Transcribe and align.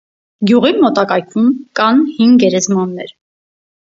Գյուղի 0.51 0.69
մոտակայքում 0.85 1.51
կան 1.81 2.01
հին 2.15 2.33
գերեզմաններ։ 2.45 3.13